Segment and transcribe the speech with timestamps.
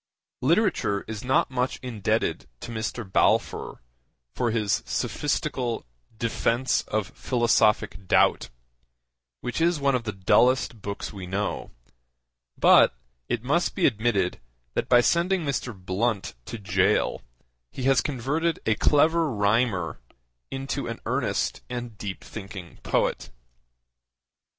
[0.41, 3.05] Literature is not much indebted to Mr.
[3.07, 3.83] Balfour
[4.33, 5.85] for his sophistical
[6.17, 8.49] Defence of Philosophic Doubt
[9.41, 11.69] which is one of the dullest books we know,
[12.57, 12.95] but
[13.29, 14.39] it must be admitted
[14.73, 15.71] that by sending Mr.
[15.71, 17.21] Blunt to gaol
[17.69, 19.99] he has converted a clever rhymer
[20.49, 23.29] into an earnest and deep thinking poet.